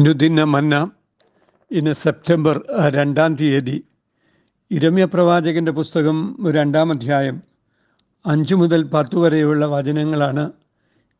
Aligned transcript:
അനുദിന 0.00 0.44
മന്ന 0.44 0.90
ഇന്ന് 1.70 1.92
സെപ്റ്റംബർ 1.92 2.62
രണ്ടാം 2.88 3.36
തീയതി. 3.36 3.84
ഇരമ്യ 4.70 5.04
പ്രവാചകന്റെ 5.04 5.72
പുസ്തകം 5.72 6.36
രണ്ടാം 6.50 6.90
അധ്യായം 6.90 7.42
അഞ്ച് 8.26 8.54
മുതൽ 8.54 8.82
പത്ത് 8.82 9.16
വരെയുള്ള 9.16 9.66
വചനങ്ങളാണ് 9.66 10.52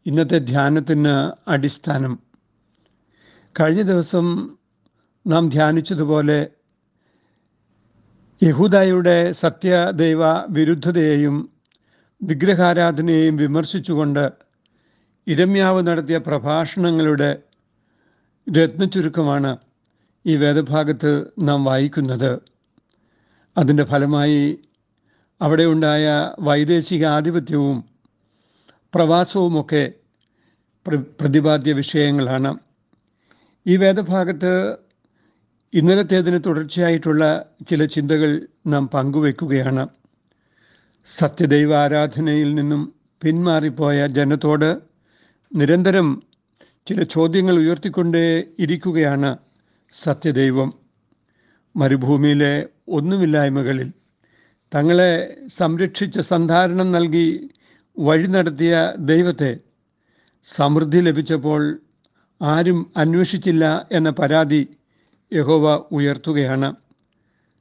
ഇന്നത്തെ 0.06 0.38
ധ്യാനത്തിന് 0.38 1.32
അടിസ്ഥാനം. 1.50 2.18
കഴിഞ്ഞ 3.60 3.82
ദിവസം 3.82 4.56
നാം 5.26 5.48
ധ്യാനിച്ചതുപോലെ 5.48 6.50
യഹൂദായുടെ 8.42 9.32
സത്യദൈവ 9.32 10.44
വിരുദ്ധതയെയും 10.48 11.50
വിഗ്രഹാരാധനയെയും 12.22 13.36
വിമർശിച്ചുകൊണ്ട് 13.36 14.32
ഇരമ്യാവ് 15.26 15.86
നടത്തിയ 15.86 16.18
പ്രഭാഷണങ്ങളുടെ 16.18 17.53
രത്നചുരുക്കമാണ് 18.52 19.56
ഈ 20.26 20.36
വേദഭാഗത്ത് 20.36 21.26
നാം 21.38 21.64
വായിക്കുന്നത്. 21.64 22.38
അതിന്റെ 23.56 23.84
ഫലമായി 23.84 24.58
അവിടെ 25.42 25.64
ഉണ്ടായ 25.64 26.32
വൈദേശിക 26.40 27.06
ആധിപത്യവും 27.06 27.84
പ്രവാസവുമൊക്കെ 28.94 29.92
പ്ര- 30.86 31.04
പ്രതിപാദ്യ 31.20 31.72
വിഷയങ്ങളാണ്. 31.72 32.58
ഈ 33.66 33.76
വേദഭാഗത്ത് 33.76 34.76
ഇന്നലത്തേതിന് 35.74 36.40
തുടർച്ചയായിട്ടുള്ള 36.46 37.44
ചില 37.68 37.84
ചിന്തകൾ 37.84 38.46
നാം 38.66 38.88
പങ്കുവെക്കുകയാണ്. 38.88 39.88
സത്യദൈവ 41.06 41.76
ആരാധനയിൽ 41.76 42.54
നിന്നും 42.54 42.94
പിന്മാറിപ്പോയ 43.22 44.06
ജനത്തോട് 44.06 44.78
നിരന്തരം 45.54 46.22
ചില 46.88 47.02
ചോദ്യങ്ങൾ 47.02 47.58
ഉയർത്തിക്കൊണ്ടേ 47.58 48.42
ഇരിക്കുകയാണ് 48.58 49.38
സത്യദൈവം. 49.92 50.70
മരുഭൂമിയിലെ 51.76 52.68
ഒന്നുമില്ലായ്മകളിൽ 52.88 53.92
തങ്ങളെ 54.74 55.36
സംരക്ഷിച്ച 55.56 56.18
സന്ധാരണം 56.18 56.92
നൽകി 56.92 57.50
വഴി 57.98 58.26
നടത്തിയ 58.26 58.92
ദൈവത്തെ 58.98 59.56
സമൃദ്ധി 60.44 61.00
ലഭിച്ചപ്പോൾ 61.00 61.80
ആരും 62.42 62.92
അന്വേഷിച്ചില്ല 62.96 63.88
എന്ന 63.92 64.10
പരാതി 64.10 64.68
യഹോവ 65.32 65.66
ഉയർത്തുകയാണ്. 65.92 66.74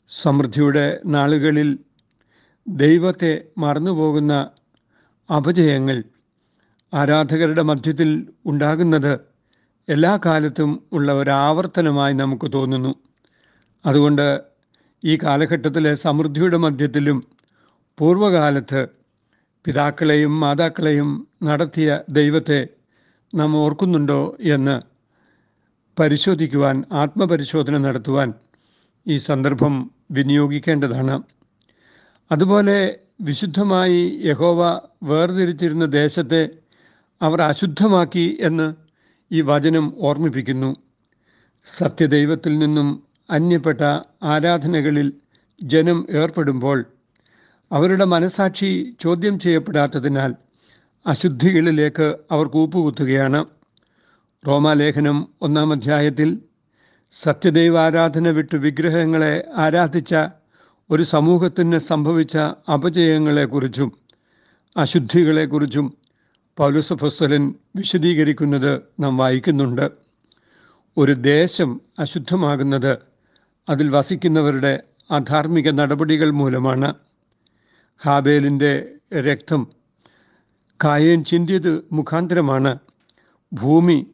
സമൃദ്ധിയുടെ 0.10 1.02
നാളുകളിൽ 1.06 1.80
ദൈവത്തെ 2.68 3.46
മറന്നുപോകുന്ന 3.58 4.34
അപജയങ്ങൾ 5.36 5.98
ആരാധകരുടെ 6.94 7.62
മധ്യത്തിൽ 7.62 8.28
ഉണ്ടാകുന്നത് 8.46 9.20
എല്ലാ 9.90 10.20
കാലത്തും 10.26 10.84
ഉള്ള 10.94 11.14
ഒരാവർത്തനമായി 11.14 12.14
നമുക്ക് 12.14 12.52
തോന്നുന്നു. 12.54 12.96
അതുകൊണ്ട് 13.86 14.42
ഈ 15.04 15.18
കാലഘട്ടത്തിലെ 15.24 15.94
സമൃദ്ധിയുടെ 15.96 16.58
മധ്യത്തിലും 16.58 17.24
പൂർവകാലത്ത് 18.00 18.88
പിതാക്കളെയും 19.66 20.40
മാതാക്കളെയും 20.40 21.28
നടത്തിയ 21.44 22.00
ദൈവത്തെ 22.10 22.68
നാം 23.36 23.58
ഓർക്കുന്നുണ്ടോ 23.58 24.38
എന്ന് 24.40 24.82
പരിശോധിക്കുവാൻ 26.00 26.84
ആത്മപരിശോധന 26.94 27.78
നടത്തുവാൻ 27.78 28.34
ഈ 29.08 29.18
സന്ദർഭം 29.18 29.92
വിനിയോഗിക്കേണ്ടതാണ്. 30.12 31.24
അതുപോലെ 32.32 33.00
വിശുദ്ധമായി 33.22 34.22
യഹോവ 34.26 34.82
വേർതിരിച്ചിരുന്ന 35.04 35.86
ദേശത്തെ 35.86 36.50
അവർ 37.24 37.42
അശുദ്ധമാക്കി 37.42 38.38
എന്ന് 38.42 38.74
ഈ 39.32 39.42
വചനം 39.42 39.94
ഓർമ്മിപ്പിക്കുന്നു. 39.98 40.76
സത്യദൈവത്തിൽ 41.66 42.60
നിന്നും 42.60 43.04
അന്യപ്പെട്ട 43.30 43.82
ആരാധനകളിൽ 44.24 45.14
ജനം 45.64 46.08
ഏർപ്പെടുമ്പോൾ 46.10 46.86
അവരുടെ 47.72 48.06
മനസാക്ഷി 48.06 48.96
ചോദ്യം 49.00 49.40
ചെയ്യപ്പെടാത്തതിനാൽ 49.40 50.36
അശുദ്ധികളിലേക്ക് 51.08 52.18
അവർ 52.32 52.46
കൂപ്പുകുത്തുകയാണ്. 52.48 53.46
റോമാലേഖനം 54.48 55.30
ഒന്നാം 55.42 55.72
അധ്യായത്തിൽ 55.72 56.42
സത്യദൈവാരാധന 57.12 58.30
വിട്ടു 58.30 58.58
വിഗ്രഹങ്ങളെ 58.58 59.46
ആരാധിച്ച 59.58 60.16
ഒരു 60.90 61.04
സമൂഹത്തിന് 61.04 61.78
സംഭവിച്ച 61.78 62.38
അപജയങ്ങളെക്കുറിച്ചും 62.74 63.92
അശുദ്ധികളെക്കുറിച്ചും 64.78 66.03
പൗലുസഫസ്തലൻ 66.58 67.54
വിശദീകരിക്കുന്നത് 67.76 68.82
നാം 69.00 69.18
വായിക്കുന്നുണ്ട്. 69.18 69.92
ഒരു 70.98 71.12
ദേശം 71.12 71.82
അശുദ്ധമാകുന്നത് 72.00 72.98
അതിൽ 73.70 73.90
വസിക്കുന്നവരുടെ 73.90 74.84
അധാർമിക 75.12 75.70
നടപടികൾ 75.70 76.30
മൂലമാണ്. 76.30 76.94
ഹാബേലിന്റെ 78.04 78.90
രക്തം 79.14 79.68
കായേൻ 80.84 81.24
ചിന്തിയത് 81.24 81.86
മുഖാന്തരമാണ്. 81.92 82.78
ഭൂമി 83.54 84.08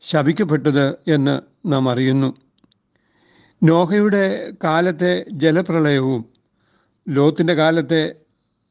ശപിക്കപ്പെട്ടത് 0.00 0.90
എന്ന് 0.90 1.40
നാം 1.66 1.90
അറിയുന്നു. 1.90 2.36
നോഹയുടെ 3.62 4.52
കാലത്തെ 4.64 5.24
ജലപ്രളയവും 5.32 6.24
ലോത്തിന്റെ 7.08 7.54
കാലത്തെ 7.54 8.14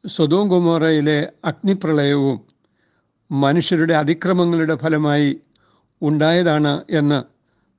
സ്വതോം 0.07 0.49
കുമോറയിലെ 0.49 1.31
അഗ്നിപ്രളയവും 1.45 2.50
മനുഷ്യരുടെ 3.31 3.93
അതിക്രമങ്ങളുടെ 3.93 4.75
ഫലമായി 4.75 5.41
ഉണ്ടായതാണ് 6.01 6.85
എന്ന് 6.89 7.23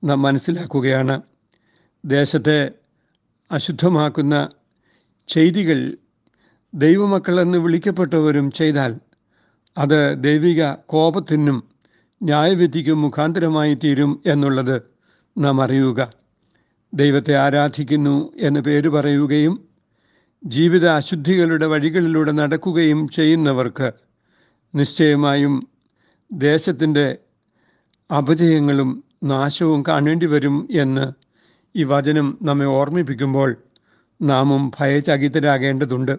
നാം 0.07 0.23
മനസ്സിലാക്കുകയാണ്. 0.23 1.23
ദേശത്തെ 2.05 2.71
അശുദ്ധമാക്കുന്ന 3.51 4.49
ചെയ്തികൾ 5.29 5.97
ദൈവമക്കളെന്ന് 6.75 7.59
വിളിക്കപ്പെട്ടവരും 7.59 8.51
ചെയ്താൽ 8.51 9.01
അത് 9.79 10.25
ദൈവിക 10.25 10.73
കോപത്തിനും 10.87 11.69
ന്യായവിധിക്കും 12.23 13.01
മുഖാന്തരമായി 13.01 13.75
തീരും 13.75 14.23
എന്നുള്ളത് 14.27 14.83
നാം 15.39 15.63
അറിയുക. 15.63 16.13
ദൈവത്തെ 16.95 17.37
ആരാധിക്കുന്നു 17.37 18.33
എന്ന് 18.41 18.61
പേര് 18.61 18.89
പറയുകയും 18.89 19.69
ജീവിത 20.45 20.89
അശുദ്ധികളുടെ 20.89 21.67
വഴികളിലൂടെ 21.67 22.33
നടക്കുകയും 22.33 23.09
ചെയ്യുന്നവർക്ക് 23.09 23.93
നിശ്ചയമായും 24.75 25.55
ദേശത്തിന്റെ 26.31 27.19
അപജയങ്ങളും 28.11 29.05
നാശവും 29.23 29.85
കാണേണ്ടി 29.89 30.27
വരും 30.27 30.69
എന്ന് 30.71 31.13
ഈ 31.75 31.85
വചനം 31.85 32.39
നമ്മെ 32.43 32.67
ഓർമ്മിപ്പിക്കുമ്പോൾ 32.67 33.57
നാമും 34.21 34.73
ഭയചകിതരാകേണ്ടതുണ്ട്. 34.81 36.15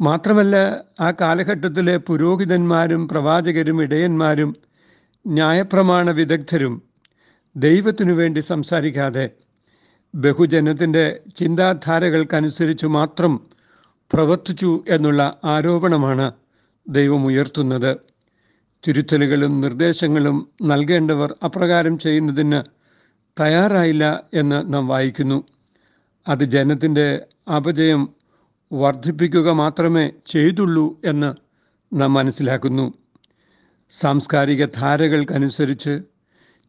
മാത്രമല്ല 0.00 0.56
ആ 1.00 1.10
കാലഘട്ടത്തിലെ 1.10 1.96
പുരോഹിതന്മാരും 1.96 3.08
പ്രവാചകരും 3.08 3.82
ഇടയന്മാരും 3.82 4.50
ന്യായപ്രമാണ 5.24 6.10
വിദഗ്ധരും 6.10 6.74
ദൈവത്തിനു 7.56 8.12
വേണ്ടി 8.12 8.40
സംസാരിക്കാതെ 8.40 9.26
ബഹുജനത്തിന്റെ 10.14 11.04
ചിന്താധാരകൾക്കനുസരിച്ച് 11.36 12.86
മാത്രം 12.86 13.32
പ്രവർത്തിച്ചു 14.10 14.84
എന്നുള്ള 14.88 15.22
ആരോപണമാണ് 15.44 16.26
ദൈവം 16.88 17.26
ഉയർത്തുന്നത് 17.26 17.96
തിരുത്തലുകളും 18.88 19.60
നിർദ്ദേശങ്ങളും 19.60 20.48
നൽകേണ്ടവർ 20.62 21.34
അപ്രകാരം 21.44 21.98
ചെയ്യുന്നതിന് 21.98 22.62
തയ്യാറായില്ല 23.40 24.24
എന്ന് 24.34 24.74
നാം 24.74 24.88
വായിക്കുന്നു. 24.88 25.44
അത് 26.28 26.44
ജനത്തിന്റെ 26.44 27.26
അപജയം 27.56 28.14
വർദ്ധിപ്പിക്കുക 28.72 29.50
മാത്രമേ 29.50 30.10
ചെയ്തുള്ളൂ 30.26 31.00
എന്ന് 31.04 31.34
നാം 31.92 32.14
മനസ്സിലാക്കുന്നു. 32.14 32.94
സാംസ്കാരിക 33.90 34.66
ധാരകൾക്കനുസരിച്ച് 34.66 36.02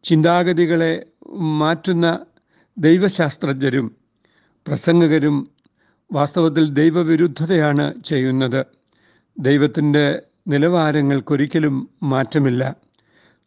ചിന്താഗതികളെ 0.04 1.06
മാറ്റുന്ന 1.30 2.26
ദൈവശാസ്ത്രജ്ഞരും 2.78 3.96
പ്രസംഗകരും 4.66 5.50
വാസ്തവത്തിൽ 6.12 6.70
ദൈവവിരുദ്ധതയാണ് 6.70 7.94
ചെയ്യുന്നത്. 8.02 8.77
ദൈവത്തിന്റെ 9.38 10.22
നിലവാരങ്ങൾക്കൊരിക്കലും 10.48 11.88
മാറ്റമില്ല. 12.02 12.76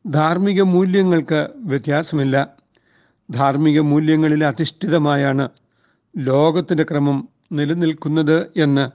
ധാർമ്മിക 0.08 0.62
മൂല്യങ്ങൾക്ക് 0.62 1.50
വ്യത്യാസമില്ല. 1.56 2.48
ധാർമ്മിക 3.32 3.80
മൂല്യങ്ങളിൽ 3.80 4.44
അധിഷ്ഠിതമായാണ് 4.44 5.50
ലോകത്തിന്റെ 6.18 6.84
ക്രമം 6.84 7.30
നിലനിൽക്കുന്നത് 7.52 8.52
എന്ന് 8.58 8.90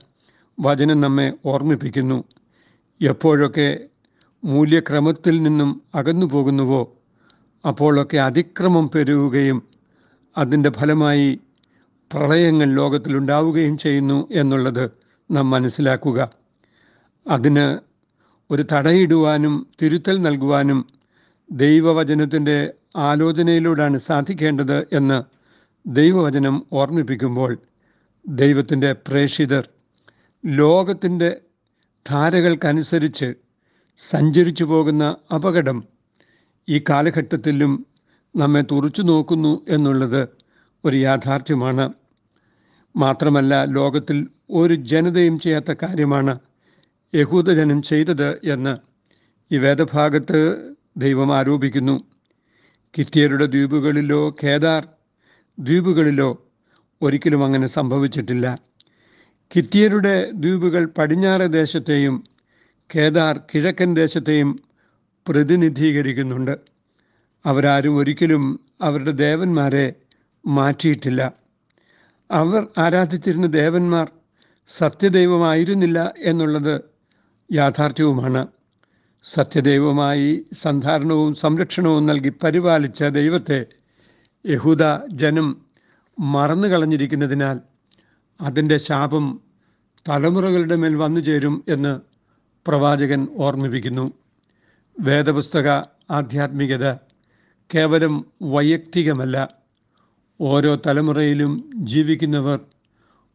വചനം 0.61 1.01
നമ്മെ 1.01 1.33
ഓർമ്മിപ്പിക്കുന്നു. 1.45 2.23
എപ്പോഴൊക്കെ 3.01 3.79
മൂല്യക്രമത്തിൽ 4.43 5.43
നിന്നും 5.43 5.81
അകന്നു 5.95 6.25
പോകുന്നുവോ 6.25 6.95
അപ്പോഴൊക്കെ 7.67 8.17
അതിക്രമം 8.17 8.89
പെരുകുകയും 8.89 9.63
അതിന്റെ 10.37 10.69
ഫലമായി 10.69 11.39
പ്രളയങ്ങൾ 12.13 12.73
ലോകത്തിലുണ്ടാവുകയും 12.73 13.77
ചെയ്യുന്നു 13.77 14.27
എന്നുള്ളത് 14.31 14.91
നാം 15.31 15.49
മനസ്സിലാക്കുക. 15.49 16.31
അതിന് 17.27 17.65
ഒരു 18.49 18.63
തടയിടുവാനും 18.71 19.65
തിരുത്തൽ 19.81 20.17
നൽകുവാനും 20.21 20.79
ദൈവവചനത്തിന്റെ 21.49 22.57
ആലോചനയിലൂടെയാണ് 23.07 23.97
സാധിക്കേണ്ടത് 23.99 24.77
എന്ന് 24.93 25.17
ദൈവവചനം 25.85 26.55
ഓർമ്മിപ്പിക്കുമ്പോൾ 26.73 27.51
ദൈവത്തിന്റെ 28.25 28.91
പ്രേഷിതർ 29.07 29.65
ലോകത്തിന്റെ 30.43 31.29
ധാരകൾക്കനുസരിച്ച് 32.05 33.29
സഞ്ചരിച്ചു 33.99 34.63
പോകുന്ന 34.63 35.03
അപകടം 35.33 35.77
ഈ 36.67 36.83
കാലഘട്ടത്തിലും 36.89 37.71
നമ്മെ 38.35 38.61
തുറച്ചു 38.71 39.01
നോക്കുന്നു 39.01 39.53
എന്നുള്ളത് 39.67 40.21
ഒരു 40.83 40.97
യാഥാർത്ഥ്യമാണ്. 40.97 41.85
മാത്രമല്ല 42.95 43.63
ലോകത്തിൽ 43.77 44.17
ഒരു 44.59 44.75
ജനതയും 44.91 45.39
ചെയ്യാത്ത 45.39 45.71
കാര്യമാണ് 45.81 46.33
യഹൂദജനം 47.15 47.81
ചെയ്തത് 47.81 48.39
എന്ന് 48.43 48.77
ഈ 49.51 49.57
വേദഭാഗത്ത് 49.57 50.71
ദൈവം 50.97 51.37
ആരോപിക്കുന്നു. 51.37 52.03
കിത്തിയരുടെ 52.97 53.45
ദ്വീപുകളിലോ 53.45 54.35
കേദാർ 54.43 54.87
ദ്വീപുകളിലോ 55.59 56.47
ഒരിക്കലും 57.01 57.45
അങ്ങനെ 57.45 57.67
സംഭവിച്ചിട്ടില്ല. 57.67 58.59
കിത്തിയരുടെ 59.55 60.31
ദ്വീപുകൾ 60.31 60.85
പടിഞ്ഞാറ് 60.85 61.53
ദേശത്തെയും 61.53 62.23
കേദാർ 62.95 63.39
കിഴക്കൻ 63.55 63.95
ദേശത്തെയും 63.95 64.59
പ്രതിനിധീകരിക്കുന്നുണ്ട്. 65.27 66.57
അവരാരും 67.45 67.97
ഒരിക്കലും 67.97 68.59
അവരുടെ 68.81 69.11
ദേവന്മാരെ 69.11 69.93
മാറ്റിയിട്ടില്ല. 70.45 71.33
അവർ 72.31 72.67
ആരാധിച്ചിരുന്ന 72.77 73.47
ദേവന്മാർ 73.47 74.11
സത്യദൈവമായിരുന്നില്ല 74.67 76.13
എന്നുള്ളത് 76.19 76.96
യാഥാർത്ഥ്യവുമാണ്. 77.51 78.47
സത്യദൈവമായി 79.23 80.45
സന്ധാരണവും 80.53 81.35
സംരക്ഷണവും 81.35 82.05
നൽകി 82.05 82.33
പരിപാലിച്ച 82.43 83.03
ദൈവത്തെ 83.03 83.65
യഹൂദ 84.45 84.83
ജനം 85.07 85.61
മറന്നു 86.19 86.67
കളഞ്ഞിരിക്കുന്നതിനാൽ 86.67 87.59
അതിന്റെ 88.41 88.77
ശാപം 88.77 89.41
തലമുറകളുടെ 90.09 90.75
മേൽ 90.75 90.95
വന്നു 90.95 91.19
ചേരും 91.19 91.63
എന്ന് 91.67 91.99
പ്രവാചകൻ 92.67 93.27
ഓർമ്മിപ്പിക്കുന്നു. 93.37 94.11
വേദപുസ്തക 94.99 95.69
ആധ്യാത്മികത 96.11 96.93
കേവലം 97.75 98.25
വൈയക്തികമല്ല. 98.41 99.49
ഓരോ 100.41 100.81
തലമുറയിലും 100.87 101.69
ജീവിക്കുന്നവർ 101.75 102.59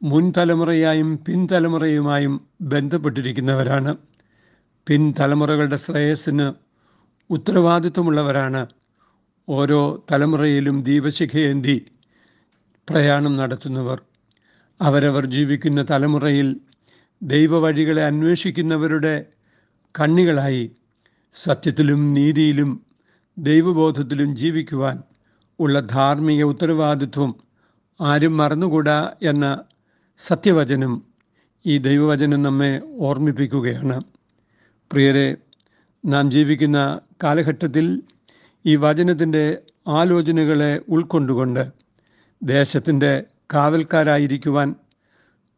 മുൻ 0.02 0.32
തലമുറയായും 0.36 1.24
പിൻതലമുറയുമായും 1.28 2.40
ബന്ധപ്പെട്ടിരിക്കുന്നവരാണ്. 2.62 3.96
പിൻതലമുറകളുടെ 4.88 5.76
ശ്രേയസ്സിന് 5.76 6.52
ഉത്തരവാദിത്വമുള്ളവരാണ്. 7.30 8.66
ഓരോ 9.48 10.04
തലമുറയിലും 10.12 10.82
ദീപശിഖയേന്തി 10.82 11.86
പ്രയാണം 12.90 13.36
നടത്തുന്നവർ. 13.36 14.02
അവരവർ 14.80 15.26
ജീവിക്കുന്ന 15.26 15.86
തലമുറയിൽ 15.90 16.56
ദൈവവഴികളെ 17.22 18.02
അന്വേഷിക്കുന്നവരുടെ 18.04 19.26
കണ്ണികളായി 19.98 20.70
സത്യത്തിലും 21.34 22.14
നീതിയിലും 22.14 22.70
ദൈവബോധത്തിലും 23.38 24.36
ജീവിക്കുവാൻ 24.36 25.02
ഉള്ള 25.60 25.80
ധാർമ്മിക 25.80 26.42
ഉത്തരവാദിത്വം 26.42 27.34
ആരും 28.00 28.36
മറന്നുകൂടാ 28.36 29.10
എന്ന 29.22 29.46
സത്യവചനം 30.26 30.92
ഈ 31.66 31.78
ദൈവവചനം 31.78 32.42
നമ്മെ 32.42 32.72
ഓർമ്മിപ്പിക്കുകയാണ്. 32.98 33.96
പ്രിയരെ 34.90 35.36
നാം 36.04 36.30
ജീവിക്കുന്ന 36.30 36.78
കാലഘട്ടത്തിൽ 37.22 37.86
ഈ 38.66 38.76
വചനത്തിന്റെ 38.76 39.44
ആലോചനകളെ 39.88 40.80
ഉൾക്കൊണ്ടുകൊണ്ട് 40.88 41.62
ദേശത്തിന്റെ 42.42 43.12
കാവൽക്കാരായിരിക്കുവാൻ 43.54 44.68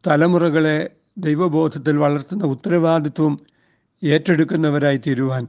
തലമുറകളെ 0.03 0.77
ദൈവബോധത്തിൽ 1.17 1.97
വളർത്തുന്ന 1.97 2.45
ഉത്തരവാദിത്വം 2.45 3.33
ഏറ്റെടുക്കുന്നവരായി 4.03 4.97
തീരുവാൻ 4.97 5.43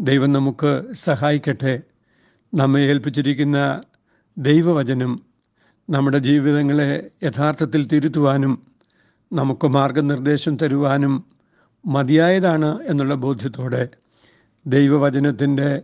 ദൈവം 0.00 0.32
നമുക്ക് 0.32 0.72
സഹായിക്കട്ടെ. 0.92 1.74
നമ്മെ 2.52 2.80
ഏൽപ്പിച്ചിരിക്കുന്ന 2.90 3.58
ദൈവവചനം 4.36 5.12
നമ്മുടെ 5.90 6.18
ജീവിതങ്ങളെ 6.18 7.10
യഥാർത്ഥത്തിൽ 7.22 7.88
തിരുത്തുവാനും 7.88 8.66
നമുക്ക് 9.32 9.66
മാർഗനിർദ്ദേശം 9.66 10.56
തരുവാനും 10.56 11.24
മതിയായതാണ് 11.86 12.82
എന്നുള്ള 12.82 13.14
ബോധ്യത്തോടെ 13.14 13.88
ദൈവവചനത്തിന്റെ 14.66 15.82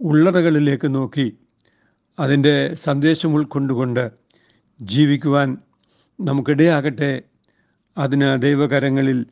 ഉള്ളറകളിലേക്ക് 0.00 0.94
നോക്കി 0.94 1.38
അതിന്റെ 2.18 2.74
സന്ദേശം 2.74 3.34
ഉൾക്കൊണ്ടുകൊണ്ട് 3.34 4.10
ജീവിക്കുവാൻ 4.80 5.58
നമുക്കിടയാകട്ടെ. 6.20 7.22
അതിന് 7.98 8.42
ദൈവകരങ്ങളിൽ 8.42 9.26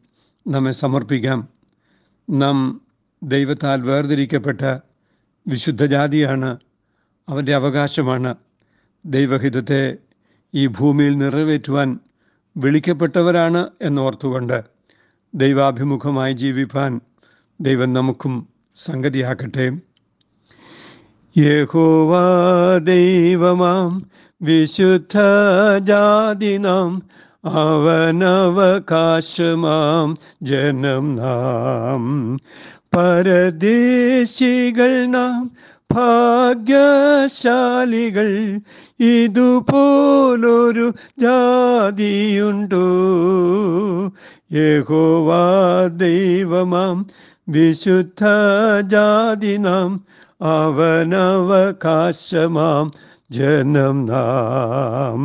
നമ്മെ 0.48 0.70
സമർപ്പിക്കാം. 0.70 1.48
നാം 2.30 2.80
ദൈവത്താൽ 3.22 3.82
വേർതിരിക്കപ്പെട്ട 3.82 4.60
വിശുദ്ധ 5.48 5.86
ജാതിയാണ് 5.86 6.56
അവന്റെ 7.28 7.54
അവകാശമാണ്. 7.54 8.34
ദൈവഹിതത്തെ 9.06 9.96
ഈ 10.54 10.66
ഭൂമിയിൽ 10.66 11.18
നിറവേറ്റുവാൻ 11.18 11.98
വിളിക്കപ്പെട്ടവരാണ് 12.56 13.70
എന്നോർത്തുകൊണ്ട് 13.82 14.62
ദൈവാഭിമുഖമായി 15.34 16.32
ജീവിപ്പാൻ 16.32 17.00
ദൈവം 17.60 17.92
നമുക്കും 17.92 18.48
സംഗതിയാക്കട്ടെ. 18.76 19.72
യഹോവ 21.38 22.14
ദൈവമാം 22.78 24.10
വിശുദ്ധ 24.42 25.18
ജാതി 25.78 26.56
നാം 26.56 27.02
അവനവകാശമാം 27.44 30.18
ജനം 30.42 31.16
നാം. 31.16 32.36
പരദേശികൾ 32.96 35.06
നാം 35.06 35.50
ഭാഗ്യശാലികൾ 35.92 38.60
ഇതുപോലൊരു 39.00 40.94
ജാതിയുണ്ടോ. 41.18 42.90
യഹോവാ 44.52 45.86
ദൈവമാം 45.86 47.06
വിശുദ്ധ 47.48 48.24
ജാതി 48.80 49.56
നാം 49.56 50.06
അവനവകാശമാം 50.42 52.92
ജനം 53.30 54.06
നാം. 54.06 55.20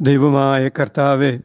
ദൈവമായ 0.00 0.68
കർത്താവെ 0.68 1.40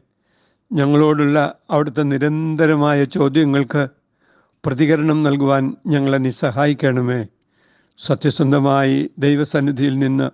ഞങ്ങളോടുള്ള 0.72 1.54
അവിടുത്തെ 1.70 2.02
നിരന്തരമായ 2.02 3.04
ചോദ്യങ്ങൾക്ക് 3.04 3.88
പ്രതികരണം 4.66 5.22
നൽകുവാൻ 5.22 5.76
ഞങ്ങളെ 5.86 6.18
നീ 6.18 6.30
സഹായിക്കണമേ. 6.30 7.26
സത്യസന്ധമായി 7.98 9.10
ദൈവസന്നിധിയിൽ 9.18 9.98
നിന്ന് 9.98 10.30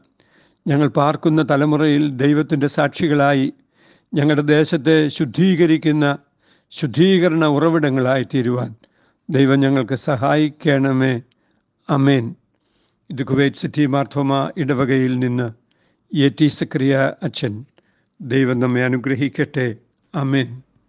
ഞങ്ങൾ 0.69 0.89
പാർക്കുന്ന 0.89 1.47
തലമുറയിൽ 1.51 2.17
ദൈവത്തിന്റെ 2.17 2.67
സാക്ഷികളായി 2.67 3.53
ഞങ്ങളുടെ 4.15 4.43
ദേശത്തെ 4.43 5.09
ശുദ്ധീകരിക്കുന്ന 5.09 6.19
ശുദ്ധീകരണ 6.71 7.45
ഉറവിടങ്ങളായി 7.45 8.25
തീരുവാൻ 8.25 8.75
ദൈവം 9.31 9.61
ഞങ്ങൾക്ക് 9.61 9.95
സഹായിക്കണമേ. 9.95 11.23
അമേൻ 11.91 12.35
ഇത് 13.11 13.23
കുവൈറ്റ് 13.23 13.57
സിറ്റി 13.57 13.87
മാർത്തോമ 13.87 14.51
ഇടവകയിൽ 14.57 15.19
നിന്ന് 15.19 15.53
എ 16.17 16.29
ടി 16.29 16.47
സക്രിയ 16.47 17.13
അച്ഛൻ. 17.23 17.65
ദൈവം 18.21 18.59
നമ്മെ 18.61 18.85
അനുഗ്രഹിക്കട്ടെ. 18.85 19.77
അമേൻ 20.15 20.63